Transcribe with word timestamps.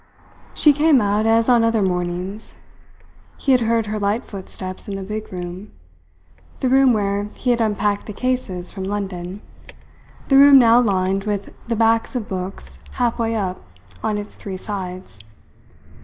She 0.55 0.73
came 0.73 0.99
out 0.99 1.27
as 1.27 1.47
on 1.47 1.63
other 1.63 1.83
mornings. 1.83 2.55
He 3.37 3.51
had 3.51 3.61
heard 3.61 3.85
her 3.85 3.99
light 3.99 4.25
footsteps 4.25 4.87
in 4.87 4.95
the 4.95 5.03
big 5.03 5.31
room 5.31 5.71
the 6.59 6.69
room 6.69 6.91
where 6.91 7.25
he 7.35 7.51
had 7.51 7.61
unpacked 7.61 8.07
the 8.07 8.11
cases 8.13 8.71
from 8.71 8.83
London; 8.83 9.41
the 10.27 10.37
room 10.37 10.57
now 10.57 10.79
lined 10.81 11.25
with 11.25 11.53
the 11.67 11.75
backs 11.75 12.15
of 12.15 12.27
books 12.27 12.79
halfway 12.93 13.35
up 13.35 13.59
on 14.03 14.17
its 14.17 14.37
three 14.37 14.57
sides. 14.57 15.19